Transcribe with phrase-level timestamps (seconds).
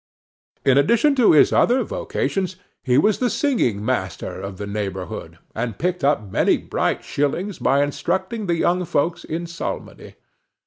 [0.65, 5.77] In addition to his other vocations, he was the singing master of the neighborhood, and
[5.77, 10.15] picked up many bright shillings by instructing the young folks in psalmody.